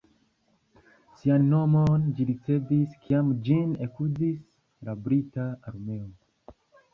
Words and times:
Sian 1.17 1.43
nomon 1.51 2.07
ĝi 2.19 2.25
ricevis 2.29 2.95
kiam 3.03 3.29
ĝin 3.49 3.77
ekuzis 3.89 4.41
la 4.89 4.97
Brita 5.05 5.47
Armeo. 5.75 6.11